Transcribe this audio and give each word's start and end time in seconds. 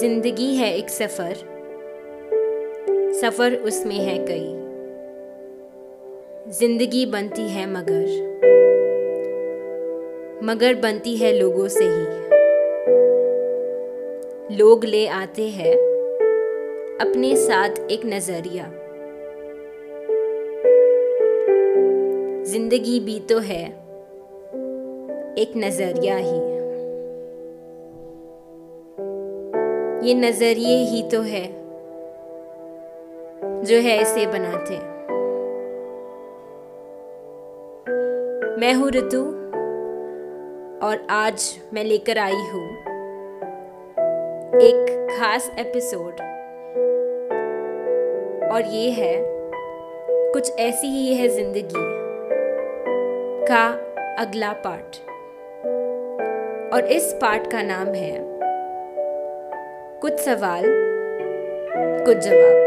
ज़िंदगी 0.00 0.54
है 0.56 0.76
एक 0.76 0.88
सफ़र। 0.88 1.34
सफ़र 3.12 3.54
उसमें 3.54 3.96
है 3.96 4.16
कई। 4.18 4.50
ज़िंदगी 6.52 7.06
बनती 7.06 7.42
है 7.42 7.66
मगर। 7.70 8.04
मगर 10.44 10.74
बनती 10.74 11.16
है 11.16 11.32
लोगों 11.32 11.68
से 11.68 11.84
ही। 11.84 12.04
लोग 14.56 14.84
ले 14.84 15.06
आते 15.06 15.48
हैं 15.48 15.72
अपने 17.00 17.36
साथ 17.36 17.70
एक 17.90 18.06
नज़रिया। 18.06 18.70
ज़िंदगी 22.44 23.00
भी 23.00 23.20
तो 23.20 23.38
है 23.38 23.64
एक 25.38 25.52
नज़रिया 25.56 26.16
ही। 26.16 26.57
ये 30.08 30.14
नज़रिए 30.14 30.76
ही 30.76 31.02
तो 31.02 31.20
है, 31.22 31.42
जो 33.64 33.76
है 33.76 33.96
इसे 34.02 34.26
बनाते। 34.26 34.76
मैं 38.60 38.72
हूँ 38.74 38.88
ऋतु 38.90 39.20
और 40.86 41.06
आज 41.10 41.60
मैं 41.74 41.84
लेकर 41.84 42.18
आई 42.18 42.40
हूँ 42.52 42.64
एक 44.60 45.06
खास 45.10 45.50
एपिसोड। 45.58 46.20
और 48.52 48.62
ये 48.64 48.90
है, 48.90 49.14
कुछ 50.32 50.52
ऐसी 50.58 50.86
ही 50.86 51.14
है 51.14 51.28
ज़िंदगी 51.28 51.84
का 53.46 53.66
अगला 54.18 54.52
पार्ट। 54.52 54.96
और 56.74 56.84
इस 56.84 57.12
पार्ट 57.12 57.50
का 57.50 57.62
नाम 57.62 57.94
है 57.94 58.37
कुछ 60.02 60.12
सवाल, 60.20 60.62
कुछ 62.06 62.16
जवाब। 62.16 62.62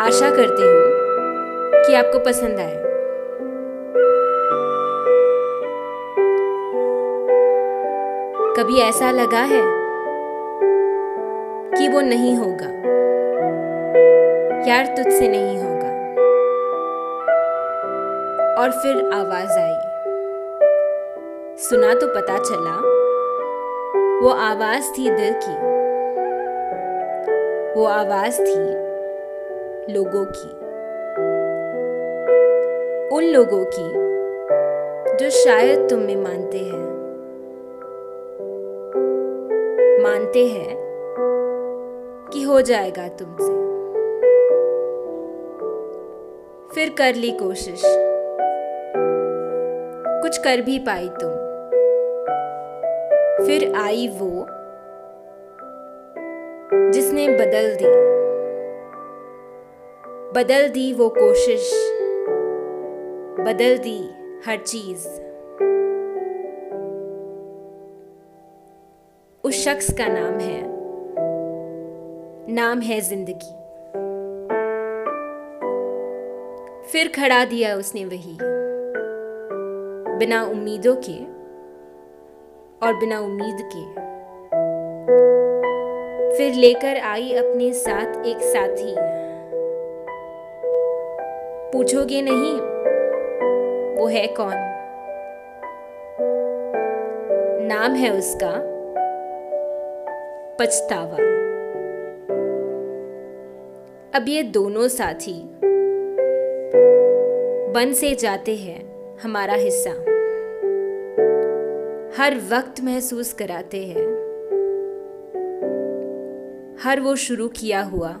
आशा 0.00 0.30
करती 0.30 0.62
हूँ 0.62 0.82
कि 1.86 1.94
आपको 1.94 2.18
पसंद 2.18 2.58
आए। 2.58 2.82
कभी 8.56 8.80
ऐसा 8.80 9.10
लगा 9.10 9.40
है 9.40 9.62
कि 11.76 11.88
वो 11.88 12.00
नहीं 12.00 12.36
होगा? 12.36 12.70
यार, 14.70 14.86
तुझसे 14.86 15.28
नहीं 15.28 15.58
होगा। 15.58 15.88
और 18.62 18.70
फिर 18.70 19.10
आवाज़ 19.14 19.58
आई। 19.58 19.94
सुना 21.58 21.94
तो 21.94 22.06
पता 22.06 22.38
चला 22.38 22.93
वो 24.24 24.30
आवाज़ 24.30 24.84
थी 24.98 25.10
दिल 25.10 25.32
की। 25.32 25.56
वो 27.80 27.84
आवाज़ 27.84 28.40
थी 28.40 28.72
लोगों 29.92 30.24
की। 30.24 30.50
उन 33.16 33.24
लोगों 33.24 33.64
की 33.64 33.92
जो 35.16 35.30
शायद 35.30 35.90
तुम 35.90 35.98
में 35.98 36.16
मानते 36.16 36.58
हैं। 36.58 36.94
मानते 40.02 40.46
हैं 40.46 40.76
कि 42.32 42.42
हो 42.42 42.60
जाएगा 42.60 43.08
तुमसे। 43.08 43.52
फिर 46.74 46.94
कर 46.98 47.14
ली 47.14 47.30
कोशिश। 47.30 47.82
कुछ 50.22 50.38
कर 50.38 50.60
भी 50.60 50.78
पाई 50.78 51.08
तुम। 51.08 51.43
फिर 53.46 53.72
आई 53.74 54.06
वो, 54.08 54.46
जिसने 56.90 57.28
बदल 57.28 57.74
दी। 57.74 57.92
बदल 60.34 60.68
दी 60.68 60.92
वो 60.92 61.08
कोशिश, 61.08 61.72
बदल 63.40 63.76
दी 63.78 63.98
हर 64.46 64.56
चीज़। 64.56 65.06
उस 69.44 69.64
शख्स 69.64 69.92
का 69.92 70.06
नाम 70.08 70.38
है 70.40 70.62
नाम 72.54 72.80
है 72.80 73.00
ज़िंदगी। 73.00 73.52
फिर 76.92 77.08
खड़ा 77.08 77.44
दिया 77.44 77.74
उसने 77.76 78.04
वही, 78.04 78.36
बिना 80.18 80.42
उम्मीदों 80.44 80.96
के 81.08 81.33
और 82.82 82.94
बिना 82.94 83.20
उम्मीद 83.20 83.56
के। 83.60 84.04
फिर 86.36 86.54
लेकर 86.54 86.96
आई 86.96 87.32
अपने 87.32 87.72
साथ 87.72 88.24
एक 88.26 88.38
साथी। 88.40 88.94
पूछोगे 91.72 92.22
नहीं, 92.22 92.60
वो 93.96 94.06
है 94.06 94.26
कौन? 94.26 94.70
नाम 97.66 97.92
है 97.92 98.18
उसका 98.18 98.52
पछतावा। 100.58 101.16
अब 104.18 104.24
ये 104.28 104.42
दोनों 104.42 104.88
साथी 104.88 105.50
बन 107.72 107.92
से 107.92 108.14
जाते 108.14 108.56
हैं 108.56 108.94
हमारा 109.20 109.54
हिस्सा। 109.54 110.13
हर 112.18 112.34
वक्त 112.34 112.80
महसूस 112.84 113.32
कराते 113.32 113.86
हैं। 113.86 114.06
हर 116.84 117.00
वो 117.00 117.16
शुरू 117.16 117.48
किया 117.48 117.82
हुआ 117.82 118.12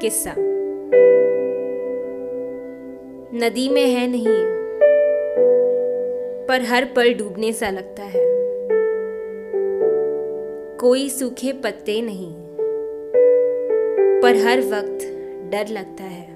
किस्सा। 0.00 0.34
नदी 3.34 3.68
में 3.68 3.86
है 3.86 4.06
नहीं, 4.06 4.44
पर 6.46 6.62
हर 6.62 6.84
पल 6.84 7.14
डूबने 7.14 7.52
सा 7.52 7.70
लगता 7.70 8.02
है। 8.02 8.26
कोई 10.76 11.08
सूखे 11.08 11.52
पत्ते 11.52 12.02
नहीं, 12.02 12.34
पर 14.22 14.36
हर 14.36 14.60
वक्त 14.60 15.06
डर 15.52 15.66
लगता 15.68 16.04
है। 16.04 16.26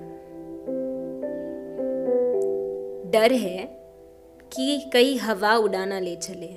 डर 3.10 3.32
है 3.32 3.83
कि 4.56 4.90
कई 4.92 5.16
हवा 5.16 5.54
उड़ाना 5.56 5.98
ले 6.00 6.14
चले 6.16 6.52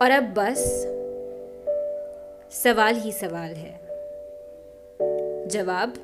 और 0.00 0.10
अब 0.10 0.32
बस 0.38 0.64
सवाल 2.52 2.94
ही 2.94 3.12
सवाल 3.12 3.54
है 3.54 3.74
जवाब 5.48 5.94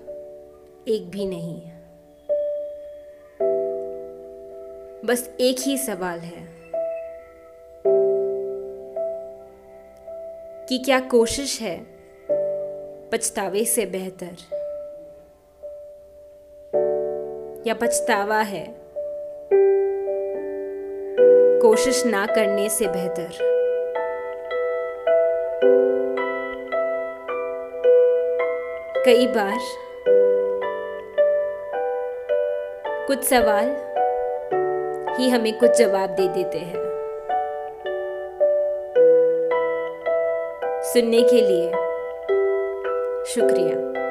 एक 0.88 1.10
भी 1.10 1.26
नहीं 1.26 1.60
है 1.60 1.80
बस 5.06 5.28
एक 5.40 5.60
ही 5.60 5.76
सवाल 5.78 6.18
है 6.20 6.46
कि 10.68 10.78
क्या 10.78 11.00
कोशिश 11.00 11.60
है 11.62 11.76
पछतावे 13.12 13.64
से 13.64 13.86
बेहतर 13.86 14.61
या 17.66 17.74
पछतावा 17.74 18.38
है। 18.38 18.74
कोशिश 21.60 22.06
ना 22.06 22.26
करने 22.26 22.68
से 22.68 22.86
बेहतर। 22.86 23.28
कई 29.06 29.26
बार 29.26 29.58
कुछ 33.06 33.22
सवाल 33.22 33.76
ही 35.18 35.28
हमें 35.28 35.58
कुछ 35.58 35.70
जवाब 35.70 36.10
दे 36.10 36.28
देते 36.28 36.58
हैं। 36.58 36.82
सुनने 40.82 41.22
के 41.22 41.40
लिए 41.40 41.70
शुक्रिया। 43.24 44.01